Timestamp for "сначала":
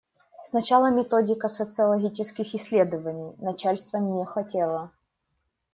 0.45-0.89